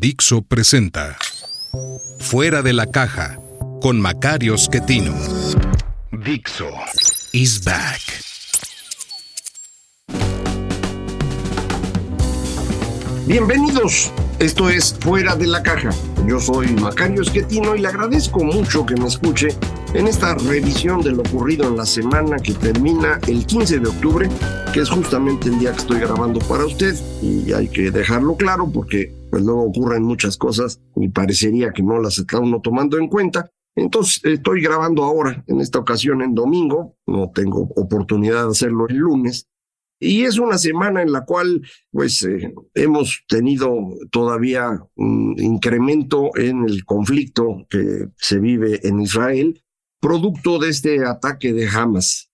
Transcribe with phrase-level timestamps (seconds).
[0.00, 1.18] Dixo presenta
[2.20, 3.40] Fuera de la caja
[3.82, 5.12] con Macario Schettino.
[6.12, 6.70] Dixo
[7.32, 8.00] is back.
[13.26, 15.90] Bienvenidos, esto es Fuera de la Caja.
[16.28, 19.48] Yo soy Macario Esquetino y le agradezco mucho que me escuche
[19.94, 24.28] en esta revisión de lo ocurrido en la semana que termina el 15 de octubre,
[24.72, 28.70] que es justamente el día que estoy grabando para usted y hay que dejarlo claro
[28.72, 33.08] porque pues luego ocurren muchas cosas y parecería que no las está uno tomando en
[33.08, 33.50] cuenta.
[33.76, 38.96] Entonces estoy grabando ahora, en esta ocasión en domingo, no tengo oportunidad de hacerlo el
[38.96, 39.48] lunes,
[40.00, 43.76] y es una semana en la cual, pues, eh, hemos tenido
[44.10, 49.60] todavía un incremento en el conflicto que se vive en Israel,
[50.00, 52.30] producto de este ataque de Hamas.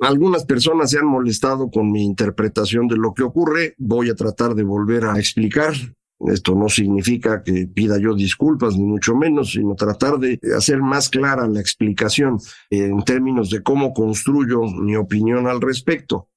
[0.00, 3.74] Algunas personas se han molestado con mi interpretación de lo que ocurre.
[3.78, 5.74] Voy a tratar de volver a explicar.
[6.20, 11.08] Esto no significa que pida yo disculpas, ni mucho menos, sino tratar de hacer más
[11.08, 12.38] clara la explicación
[12.70, 16.28] en términos de cómo construyo mi opinión al respecto.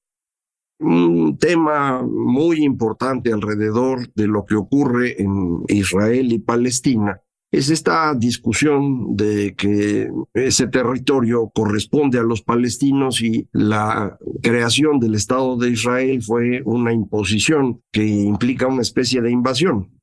[0.78, 7.20] Un tema muy importante alrededor de lo que ocurre en Israel y Palestina
[7.52, 15.14] es esta discusión de que ese territorio corresponde a los palestinos y la creación del
[15.14, 20.00] Estado de Israel fue una imposición que implica una especie de invasión.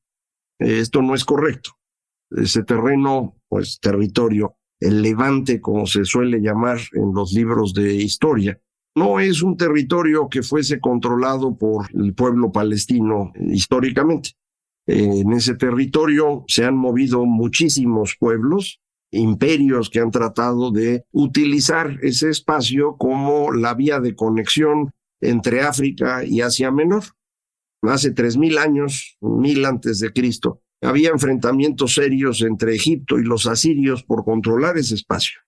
[0.59, 1.71] Esto no es correcto.
[2.29, 8.61] Ese terreno, pues territorio, el levante, como se suele llamar en los libros de historia,
[8.95, 14.31] no es un territorio que fuese controlado por el pueblo palestino históricamente.
[14.91, 22.31] En ese territorio se han movido muchísimos pueblos, imperios que han tratado de utilizar ese
[22.31, 24.89] espacio como la vía de conexión
[25.21, 27.03] entre África y Asia Menor.
[27.83, 33.45] Hace tres mil años, mil antes de Cristo, había enfrentamientos serios entre Egipto y los
[33.45, 35.39] asirios por controlar ese espacio.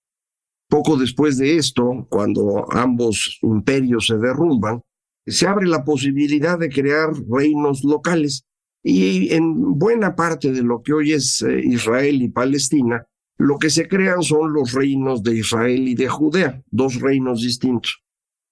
[0.69, 4.83] Poco después de esto, cuando ambos imperios se derrumban,
[5.25, 8.45] se abre la posibilidad de crear reinos locales.
[8.83, 13.05] Y en buena parte de lo que hoy es eh, Israel y Palestina,
[13.37, 18.03] lo que se crean son los reinos de Israel y de Judea, dos reinos distintos.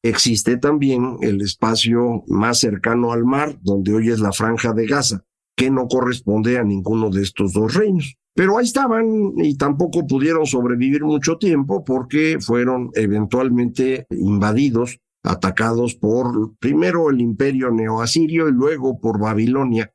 [0.02, 5.26] Existe también el espacio más cercano al mar, donde hoy es la franja de Gaza,
[5.56, 8.16] que no corresponde a ninguno de estos dos reinos.
[8.34, 16.56] Pero ahí estaban y tampoco pudieron sobrevivir mucho tiempo porque fueron eventualmente invadidos, atacados por
[16.60, 19.92] primero el imperio neoasirio y luego por Babilonia.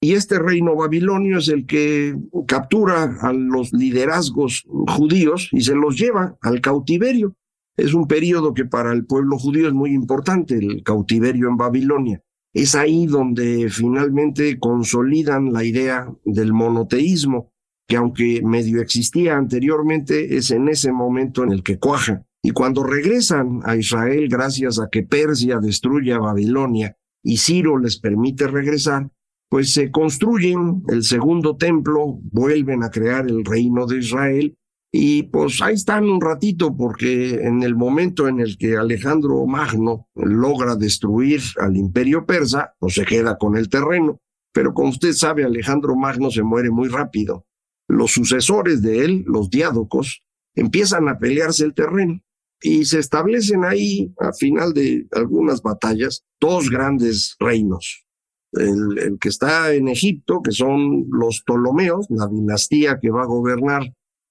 [0.00, 2.16] Y este reino babilonio es el que
[2.46, 4.64] captura a los liderazgos
[4.96, 7.34] judíos y se los lleva al cautiverio.
[7.76, 12.22] Es un periodo que para el pueblo judío es muy importante, el cautiverio en Babilonia.
[12.54, 17.52] Es ahí donde finalmente consolidan la idea del monoteísmo,
[17.88, 22.24] que aunque medio existía anteriormente, es en ese momento en el que cuaja.
[22.42, 27.98] Y cuando regresan a Israel gracias a que Persia destruye a Babilonia y Ciro les
[27.98, 29.10] permite regresar,
[29.48, 34.56] pues se construyen el segundo templo, vuelven a crear el reino de Israel
[34.92, 40.08] y pues ahí están un ratito porque en el momento en el que Alejandro Magno
[40.14, 44.20] logra destruir al imperio persa, pues se queda con el terreno.
[44.52, 47.44] Pero como usted sabe, Alejandro Magno se muere muy rápido
[47.88, 50.22] los sucesores de él, los diádocos,
[50.54, 52.20] empiezan a pelearse el terreno
[52.60, 58.04] y se establecen ahí, a final de algunas batallas, dos grandes reinos.
[58.52, 63.82] El, que está en Egipto, que son los Ptolomeos, la dinastía que va a gobernar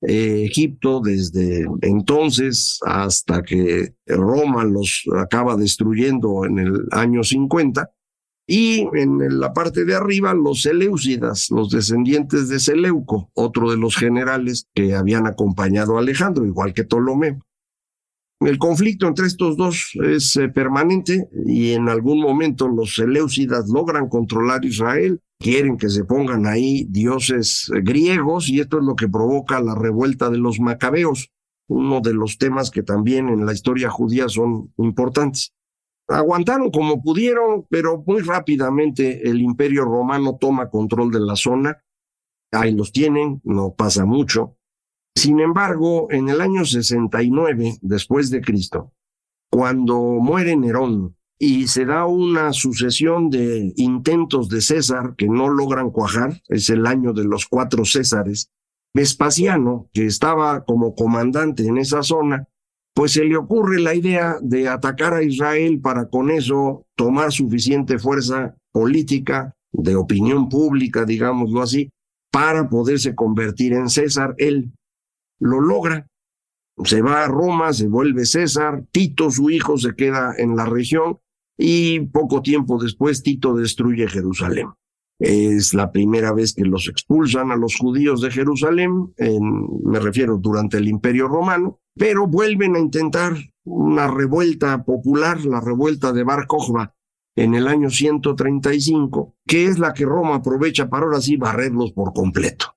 [0.02, 7.92] eh, Egipto desde entonces hasta que Roma los acaba destruyendo en el año 50,
[8.50, 13.98] y en la parte de arriba los Seleucidas, los descendientes de Seleuco, otro de los
[13.98, 17.40] generales que habían acompañado a Alejandro, igual que Ptolomeo.
[18.39, 24.10] El conflicto entre estos dos es eh, permanente y en algún momento los Seleucidas logran
[24.10, 29.60] controlar Israel, quieren que se pongan ahí dioses griegos y esto es lo que provoca
[29.60, 31.31] la revuelta de los macabeos,
[31.68, 35.54] uno de los temas que también en la historia judía son importantes.
[36.07, 41.83] Aguantaron como pudieron, pero muy rápidamente el imperio romano toma control de la zona.
[42.51, 44.56] Ahí los tienen, no pasa mucho.
[45.18, 48.94] Sin embargo, en el año 69 después de Cristo,
[49.50, 55.90] cuando muere Nerón y se da una sucesión de intentos de César que no logran
[55.90, 58.52] cuajar, es el año de los cuatro Césares,
[58.94, 62.48] Vespasiano, que estaba como comandante en esa zona,
[62.94, 67.98] pues se le ocurre la idea de atacar a Israel para con eso tomar suficiente
[67.98, 71.90] fuerza política, de opinión pública, digámoslo así,
[72.31, 74.36] para poderse convertir en César.
[74.38, 74.74] Él
[75.39, 76.07] lo logra,
[76.84, 81.19] se va a Roma, se vuelve César, Tito, su hijo, se queda en la región
[81.57, 84.69] y poco tiempo después Tito destruye Jerusalén.
[85.19, 90.78] Es la primera vez que los expulsan a los judíos de Jerusalén, me refiero durante
[90.78, 96.48] el Imperio Romano, pero vuelven a intentar una revuelta popular, la revuelta de Bar
[97.36, 102.13] en el año 135, que es la que Roma aprovecha para ahora sí barrerlos por
[102.13, 102.77] completo.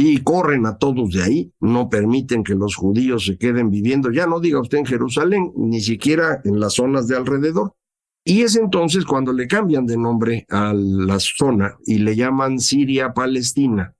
[0.00, 4.28] Y corren a todos de ahí, no permiten que los judíos se queden viviendo, ya
[4.28, 7.74] no diga usted en Jerusalén, ni siquiera en las zonas de alrededor,
[8.24, 13.96] y es entonces cuando le cambian de nombre a la zona y le llaman Siria-Palestina.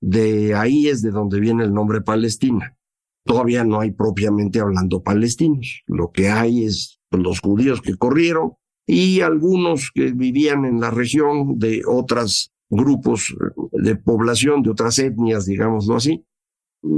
[0.00, 2.76] De ahí es de donde viene el nombre Palestina.
[3.24, 5.82] Todavía no hay propiamente hablando palestinos.
[5.88, 8.52] Lo que hay es los judíos que corrieron
[8.86, 13.34] y algunos que vivían en la región de otros grupos
[13.72, 16.24] de población, de otras etnias, digámoslo así,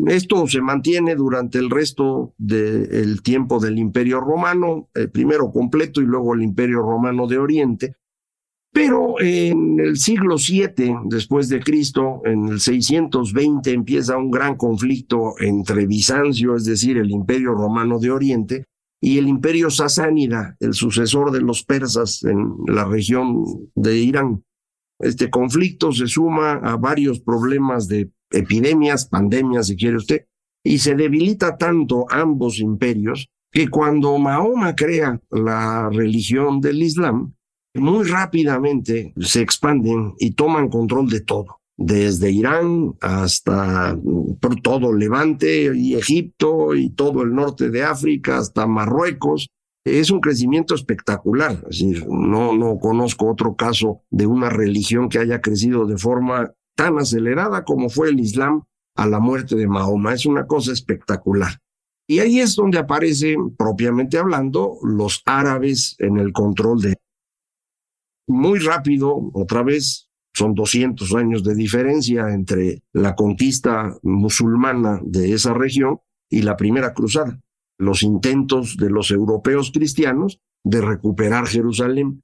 [0.09, 6.05] esto se mantiene durante el resto del tiempo del Imperio Romano, eh, primero completo y
[6.05, 7.95] luego el Imperio Romano de Oriente.
[8.73, 15.35] Pero en el siglo VII después de Cristo, en el 620, empieza un gran conflicto
[15.41, 18.65] entre Bizancio, es decir, el Imperio Romano de Oriente,
[19.03, 23.45] y el Imperio Sasánida, el sucesor de los persas en la región
[23.75, 24.45] de Irán.
[25.01, 30.27] Este conflicto se suma a varios problemas de epidemias, pandemias, si quiere usted,
[30.63, 37.35] y se debilita tanto ambos imperios que cuando Mahoma crea la religión del Islam,
[37.75, 43.99] muy rápidamente se expanden y toman control de todo, desde Irán hasta
[44.41, 49.49] por todo Levante y Egipto y todo el norte de África hasta Marruecos.
[49.85, 55.19] Es un crecimiento espectacular, es decir, no, no conozco otro caso de una religión que
[55.19, 60.13] haya crecido de forma tan acelerada como fue el Islam a la muerte de Mahoma.
[60.13, 61.61] Es una cosa espectacular.
[62.07, 66.97] Y ahí es donde aparecen, propiamente hablando, los árabes en el control de...
[68.27, 75.55] Muy rápido, otra vez, son 200 años de diferencia entre la conquista musulmana de esa
[75.55, 77.41] región y la primera cruzada.
[77.81, 82.23] Los intentos de los europeos cristianos de recuperar Jerusalén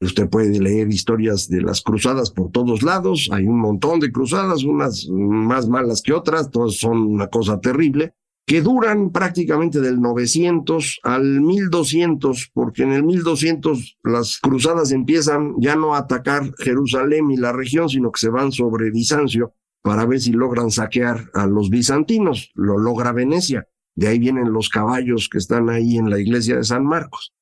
[0.00, 4.62] Usted puede leer historias de las cruzadas por todos lados, hay un montón de cruzadas,
[4.62, 8.12] unas más malas que otras, todas son una cosa terrible,
[8.46, 15.76] que duran prácticamente del 900 al 1200, porque en el 1200 las cruzadas empiezan ya
[15.76, 20.20] no a atacar Jerusalén y la región, sino que se van sobre Bizancio para ver
[20.20, 22.50] si logran saquear a los bizantinos.
[22.54, 23.66] Lo logra Venecia.
[23.96, 27.32] De ahí vienen los caballos que están ahí en la iglesia de San Marcos.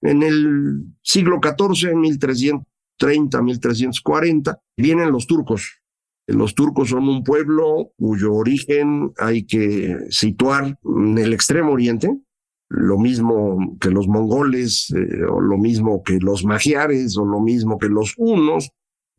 [0.00, 5.82] En el siglo XIV, 1330, 1340, vienen los turcos.
[6.26, 12.10] Los turcos son un pueblo cuyo origen hay que situar en el extremo oriente,
[12.68, 17.78] lo mismo que los mongoles, eh, o lo mismo que los magiares, o lo mismo
[17.78, 18.70] que los hunos,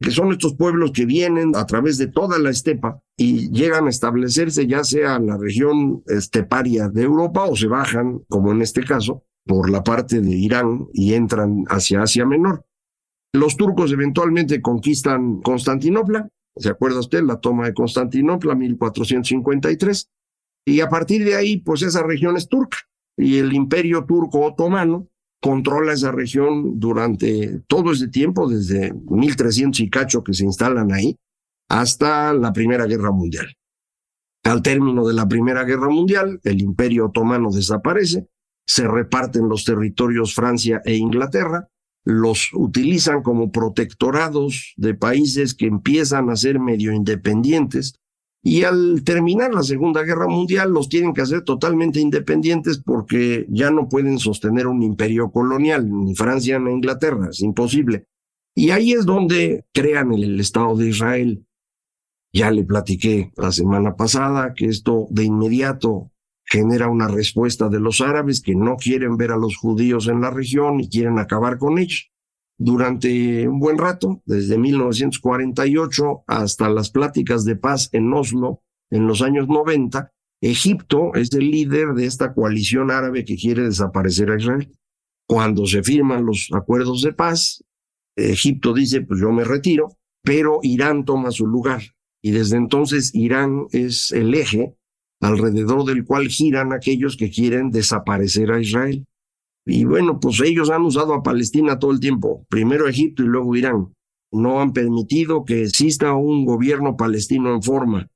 [0.01, 3.89] que son estos pueblos que vienen a través de toda la estepa y llegan a
[3.89, 8.83] establecerse ya sea en la región esteparia de Europa o se bajan, como en este
[8.83, 12.65] caso, por la parte de Irán y entran hacia Asia Menor.
[13.33, 17.23] Los turcos eventualmente conquistan Constantinopla, ¿se acuerda usted?
[17.23, 20.09] La toma de Constantinopla, 1453,
[20.65, 22.77] y a partir de ahí, pues esa región es turca,
[23.17, 25.07] y el imperio turco otomano
[25.41, 31.17] controla esa región durante todo ese tiempo, desde 1300 y cacho que se instalan ahí,
[31.69, 33.47] hasta la Primera Guerra Mundial.
[34.43, 38.27] Al término de la Primera Guerra Mundial, el imperio otomano desaparece,
[38.65, 41.67] se reparten los territorios Francia e Inglaterra,
[42.05, 47.95] los utilizan como protectorados de países que empiezan a ser medio independientes
[48.41, 53.71] y al terminar la Segunda Guerra Mundial los tienen que hacer totalmente independientes porque ya
[53.71, 58.05] no pueden sostener un imperio colonial, ni Francia ni Inglaterra, es imposible.
[58.55, 61.45] Y ahí es donde crean el Estado de Israel.
[62.33, 66.11] Ya le platiqué la semana pasada que esto de inmediato
[66.43, 70.29] genera una respuesta de los árabes que no quieren ver a los judíos en la
[70.29, 72.09] región y quieren acabar con ellos.
[72.57, 79.21] Durante un buen rato, desde 1948 hasta las pláticas de paz en Oslo en los
[79.21, 84.71] años 90, Egipto es el líder de esta coalición árabe que quiere desaparecer a Israel.
[85.27, 87.63] Cuando se firman los acuerdos de paz,
[88.15, 91.81] Egipto dice, pues yo me retiro, pero Irán toma su lugar.
[92.27, 94.73] Y desde entonces Irán es el eje
[95.21, 99.05] alrededor del cual giran aquellos que quieren desaparecer a Israel.
[99.65, 103.55] Y bueno, pues ellos han usado a Palestina todo el tiempo, primero Egipto y luego
[103.55, 103.93] Irán.
[104.31, 108.09] No han permitido que exista un gobierno palestino en forma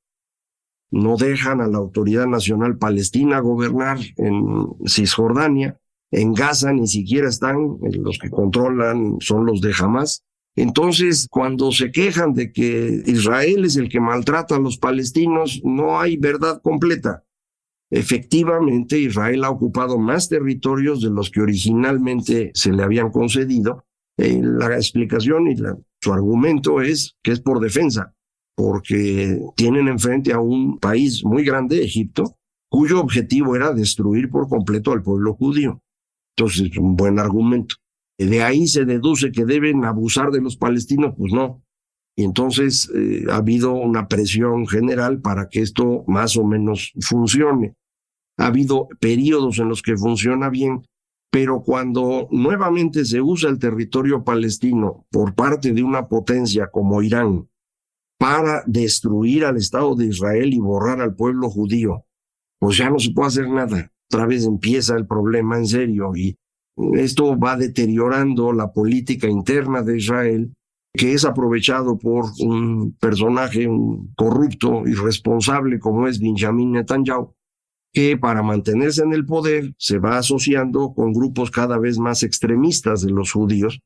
[0.92, 7.78] no dejan a la Autoridad Nacional Palestina gobernar en Cisjordania, en Gaza ni siquiera están,
[7.80, 10.22] los que controlan son los de Hamas.
[10.54, 15.98] Entonces, cuando se quejan de que Israel es el que maltrata a los palestinos, no
[15.98, 17.24] hay verdad completa.
[17.90, 23.84] Efectivamente, Israel ha ocupado más territorios de los que originalmente se le habían concedido.
[24.18, 25.56] Eh, la explicación y
[26.00, 28.14] su argumento es que es por defensa
[28.54, 32.36] porque tienen enfrente a un país muy grande, Egipto,
[32.68, 35.82] cuyo objetivo era destruir por completo al pueblo judío.
[36.36, 37.76] Entonces, es un buen argumento.
[38.18, 41.62] De ahí se deduce que deben abusar de los palestinos, pues no.
[42.16, 47.74] Y entonces eh, ha habido una presión general para que esto más o menos funcione.
[48.38, 50.86] Ha habido periodos en los que funciona bien,
[51.30, 57.48] pero cuando nuevamente se usa el territorio palestino por parte de una potencia como Irán,
[58.18, 62.04] para destruir al Estado de Israel y borrar al pueblo judío,
[62.60, 63.90] pues ya no se puede hacer nada.
[64.08, 66.36] Otra vez empieza el problema en serio y
[66.94, 70.52] esto va deteriorando la política interna de Israel,
[70.94, 77.34] que es aprovechado por un personaje un corrupto, irresponsable como es Benjamin Netanyahu,
[77.92, 83.02] que para mantenerse en el poder se va asociando con grupos cada vez más extremistas
[83.02, 83.80] de los judíos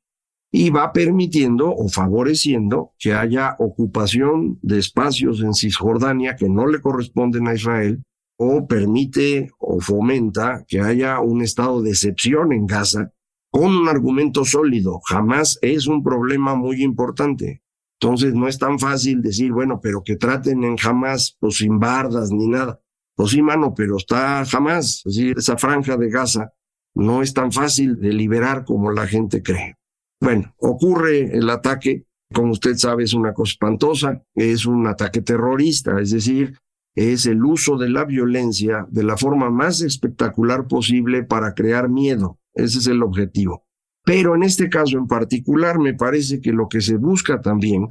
[0.53, 6.81] y va permitiendo o favoreciendo que haya ocupación de espacios en Cisjordania que no le
[6.81, 8.03] corresponden a Israel
[8.39, 13.13] o permite o fomenta que haya un estado de excepción en Gaza
[13.51, 15.01] con un argumento sólido.
[15.09, 17.63] Jamás es un problema muy importante.
[17.99, 22.31] Entonces no es tan fácil decir, bueno, pero que traten en Hamas pues sin bardas
[22.31, 22.81] ni nada.
[23.15, 25.03] Pues sí, mano, pero está jamás.
[25.07, 26.53] Es decir, esa franja de Gaza
[26.95, 29.77] no es tan fácil de liberar como la gente cree.
[30.21, 36.01] Bueno, ocurre el ataque, como usted sabe, es una cosa espantosa, es un ataque terrorista,
[36.01, 36.59] es decir,
[36.97, 42.41] es el uso de la violencia de la forma más espectacular posible para crear miedo.
[42.55, 43.65] Ese es el objetivo.
[44.05, 47.89] Pero en este caso en particular, me parece que lo que se busca también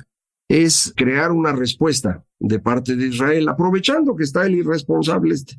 [0.49, 5.57] es crear una respuesta de parte de Israel, aprovechando que está el irresponsable este.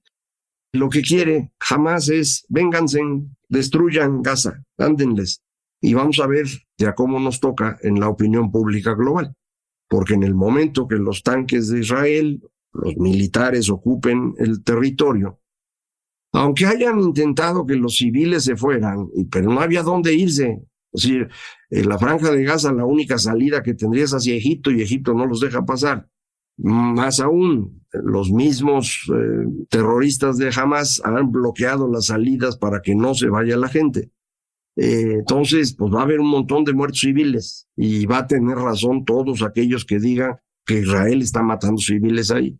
[0.72, 3.00] Lo que quiere jamás es, vénganse,
[3.48, 5.40] destruyan Gaza, ándenles
[5.80, 6.46] y vamos a ver
[6.78, 9.34] ya cómo nos toca en la opinión pública global.
[9.88, 12.42] Porque en el momento que los tanques de Israel,
[12.72, 15.40] los militares ocupen el territorio,
[16.32, 20.62] aunque hayan intentado que los civiles se fueran, pero no había dónde irse.
[20.92, 21.28] Es decir,
[21.70, 25.14] en la franja de Gaza la única salida que tendría es hacia Egipto y Egipto
[25.14, 26.08] no los deja pasar.
[26.58, 33.14] Más aún, los mismos eh, terroristas de Hamas han bloqueado las salidas para que no
[33.14, 34.10] se vaya la gente.
[34.76, 38.56] Eh, entonces, pues va a haber un montón de muertos civiles y va a tener
[38.56, 42.58] razón todos aquellos que digan que Israel está matando civiles ahí.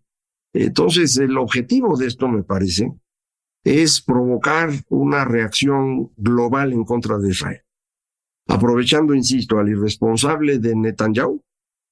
[0.55, 2.91] Entonces, el objetivo de esto, me parece,
[3.65, 7.63] es provocar una reacción global en contra de Israel,
[8.47, 11.43] aprovechando, insisto, al irresponsable de Netanyahu,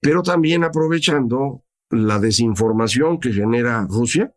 [0.00, 4.32] pero también aprovechando la desinformación que genera Rusia.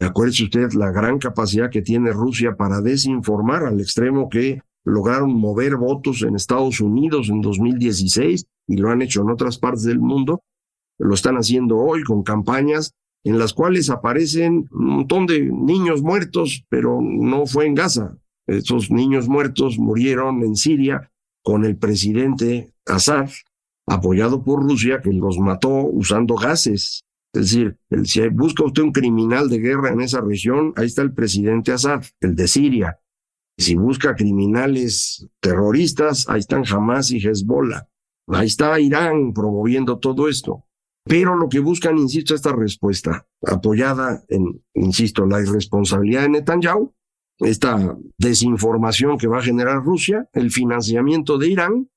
[0.00, 5.76] Acuérdese usted la gran capacidad que tiene Rusia para desinformar al extremo que lograron mover
[5.76, 10.42] votos en Estados Unidos en 2016 y lo han hecho en otras partes del mundo.
[11.00, 16.64] Lo están haciendo hoy con campañas en las cuales aparecen un montón de niños muertos,
[16.68, 18.16] pero no fue en Gaza.
[18.46, 21.10] Esos niños muertos murieron en Siria
[21.42, 23.30] con el presidente Assad,
[23.86, 27.04] apoyado por Rusia, que los mató usando gases.
[27.32, 31.12] Es decir, si busca usted un criminal de guerra en esa región, ahí está el
[31.12, 32.98] presidente Assad, el de Siria.
[33.56, 37.88] Si busca criminales terroristas, ahí están Hamas y Hezbollah.
[38.28, 40.64] Ahí está Irán promoviendo todo esto.
[41.10, 46.94] Pero lo que buscan, insisto, esta respuesta, apoyada en, insisto, la irresponsabilidad de Netanyahu,
[47.40, 51.90] esta desinformación que va a generar Rusia, el financiamiento de Irán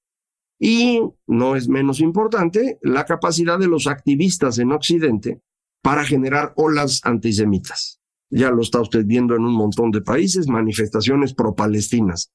[0.59, 5.43] y, no es menos importante, la capacidad de los activistas en Occidente
[5.83, 8.01] para generar olas antisemitas.
[8.31, 12.33] Ya lo está usted viendo en un montón de países, manifestaciones pro-palestinas.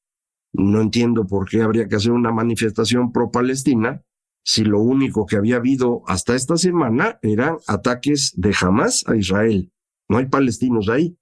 [0.53, 4.05] No entiendo por qué habría que hacer una manifestación pro-palestina
[4.49, 9.71] si lo único que había habido hasta esta semana eran ataques de Hamas a Israel.
[10.09, 11.19] No hay palestinos ahí.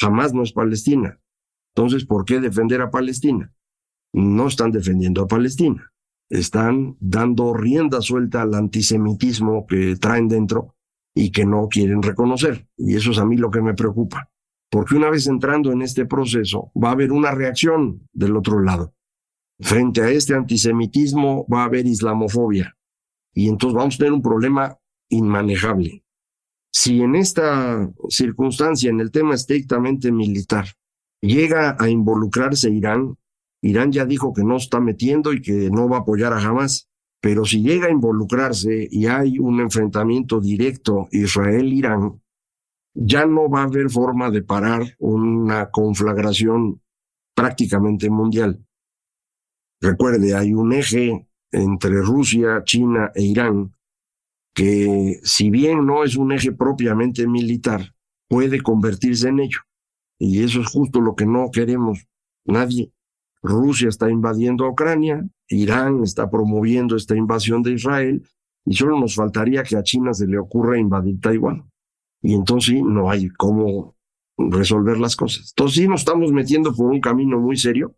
[0.00, 1.20] Jamás no es Palestina.
[1.74, 3.52] Entonces, ¿por qué defender a Palestina?
[4.14, 5.92] No están defendiendo a Palestina.
[6.30, 10.74] Están dando rienda suelta al antisemitismo que traen dentro
[11.14, 12.66] y que no quieren reconocer.
[12.78, 14.30] Y eso es a mí lo que me preocupa.
[14.70, 18.94] Porque una vez entrando en este proceso, va a haber una reacción del otro lado.
[19.60, 22.76] Frente a este antisemitismo va a haber islamofobia.
[23.32, 24.76] Y entonces vamos a tener un problema
[25.08, 26.04] inmanejable.
[26.72, 30.66] Si en esta circunstancia, en el tema estrictamente militar,
[31.20, 33.16] llega a involucrarse Irán,
[33.62, 36.90] Irán ya dijo que no está metiendo y que no va a apoyar a Hamas,
[37.20, 42.20] pero si llega a involucrarse y hay un enfrentamiento directo Israel-Irán,
[42.92, 46.82] ya no va a haber forma de parar una conflagración
[47.34, 48.64] prácticamente mundial.
[49.84, 53.74] Recuerde, hay un eje entre Rusia, China e Irán
[54.54, 57.92] que si bien no es un eje propiamente militar,
[58.28, 59.58] puede convertirse en ello.
[60.18, 62.06] Y eso es justo lo que no queremos
[62.46, 62.92] nadie.
[63.42, 68.26] Rusia está invadiendo a Ucrania, Irán está promoviendo esta invasión de Israel,
[68.64, 71.70] y solo nos faltaría que a China se le ocurra invadir Taiwán.
[72.22, 73.96] Y entonces no hay cómo
[74.38, 75.52] resolver las cosas.
[75.54, 77.94] Entonces sí nos estamos metiendo por un camino muy serio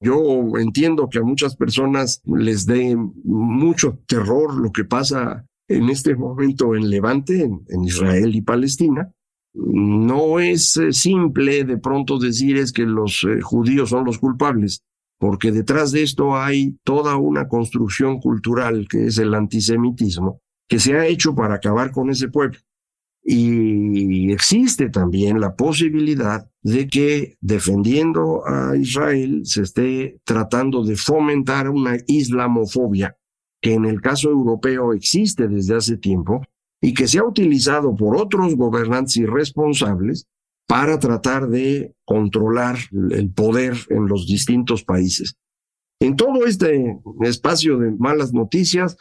[0.00, 6.14] yo entiendo que a muchas personas les dé mucho terror lo que pasa en este
[6.14, 9.10] momento en Levante, en, Israel y Palestina.
[9.54, 14.82] No es eh, simple de pronto decir es que los eh, judíos son los culpables,
[15.18, 20.94] porque detrás de esto hay toda una construcción cultural que es el antisemitismo, que se
[20.94, 22.58] ha hecho para acabar con ese pueblo.
[23.28, 31.68] Y existe también la posibilidad de que defendiendo a Israel se esté tratando de fomentar
[31.68, 33.16] una islamofobia
[33.60, 36.42] que en el caso europeo existe desde hace tiempo
[36.80, 40.28] y que se ha utilizado por otros gobernantes irresponsables
[40.68, 42.76] para tratar de controlar
[43.10, 45.36] el poder en los distintos países.
[46.00, 48.96] En todo este espacio de malas noticias,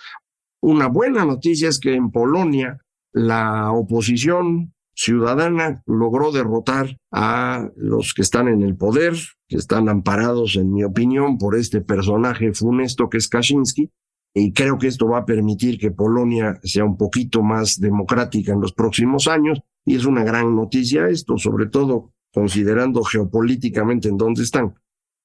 [0.63, 2.80] una buena noticia es que en Polonia
[3.15, 9.13] la oposición ciudadana logró derrotar a los que están en el poder,
[9.47, 13.89] que están amparados, en mi opinión, por este personaje funesto que es Kaczynski,
[14.34, 18.60] y creo que esto va a permitir que Polonia sea un poquito más democrática en
[18.60, 24.43] los próximos años, y es una gran noticia esto, sobre todo considerando geopolíticamente en dónde
[24.43, 24.75] están.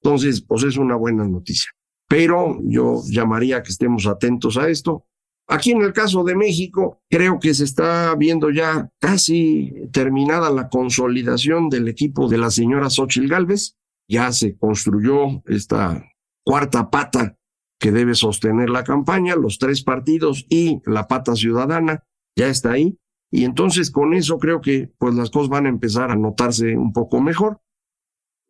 [0.00, 1.72] Entonces, pues es una buena noticia.
[2.08, 5.06] Pero yo llamaría a que estemos atentos a esto,
[5.52, 10.68] Aquí en el caso de México, creo que se está viendo ya casi terminada la
[10.68, 13.76] consolidación del equipo de la señora Xochil Gálvez.
[14.08, 16.04] Ya se construyó esta
[16.44, 17.36] cuarta pata
[17.80, 22.04] que debe sostener la campaña, los tres partidos y la pata ciudadana,
[22.36, 22.96] ya está ahí.
[23.32, 26.92] Y entonces con eso creo que pues las cosas van a empezar a notarse un
[26.92, 27.60] poco mejor.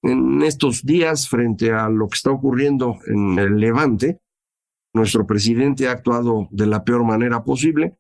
[0.03, 4.21] En estos días, frente a lo que está ocurriendo en el Levante,
[4.93, 7.97] nuestro presidente ha actuado de la peor manera posible.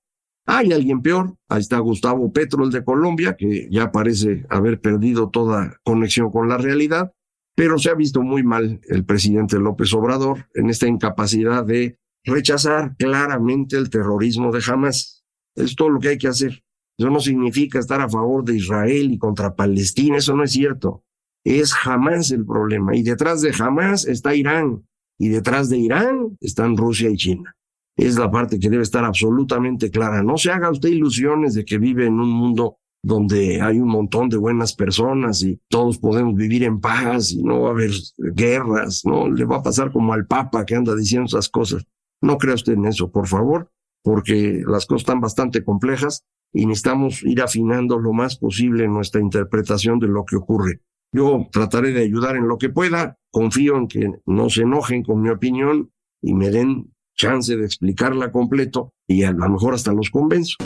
[0.46, 5.30] Hay alguien peor, ahí está Gustavo Petro, el de Colombia, que ya parece haber perdido
[5.30, 7.12] toda conexión con la realidad,
[7.54, 12.96] pero se ha visto muy mal el presidente López Obrador en esta incapacidad de rechazar
[12.96, 15.24] claramente el terrorismo de Hamas.
[15.54, 16.64] Es todo lo que hay que hacer.
[16.98, 21.04] Eso no significa estar a favor de Israel y contra Palestina, eso no es cierto.
[21.44, 22.96] Es Hamas el problema.
[22.96, 24.84] Y detrás de Hamas está Irán
[25.20, 27.54] y detrás de Irán están Rusia y China.
[27.94, 30.22] Es la parte que debe estar absolutamente clara.
[30.22, 34.30] No se haga usted ilusiones de que vive en un mundo donde hay un montón
[34.30, 39.02] de buenas personas y todos podemos vivir en paz y no va a haber guerras,
[39.04, 41.84] no le va a pasar como al Papa que anda diciendo esas cosas.
[42.22, 43.70] No crea usted en eso, por favor,
[44.02, 49.98] porque las cosas están bastante complejas y necesitamos ir afinando lo más posible nuestra interpretación
[49.98, 50.80] de lo que ocurre.
[51.12, 53.16] Yo trataré de ayudar en lo que pueda.
[53.30, 55.90] Confío en que no se enojen con mi opinión
[56.22, 60.56] y me den chance de explicarla completo y a lo mejor hasta los convenzo.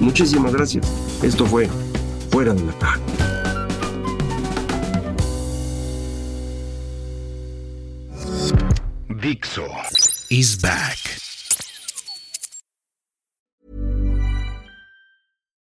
[0.00, 1.22] Muchísimas gracias.
[1.22, 1.68] Esto fue
[2.30, 3.00] Fuera de la Caja.
[9.20, 9.66] Dixo
[10.30, 11.07] is back.